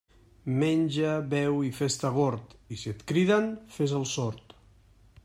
[0.61, 4.57] Menja, beu i fes-te gord, i si et criden, fes el sord.